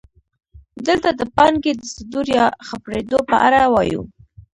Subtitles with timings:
[0.87, 4.01] دلته د پانګې د صدور یا خپرېدو په اړه وایو